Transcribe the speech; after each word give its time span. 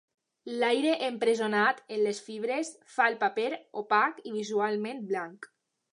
L'aire 0.61 0.93
empresonat 1.07 1.83
en 1.97 2.01
les 2.07 2.21
fibres 2.29 2.73
fa 2.95 3.07
el 3.13 3.21
paper 3.25 3.47
opac 3.83 4.21
i 4.31 4.37
visualment 4.39 5.09
blanc. 5.13 5.51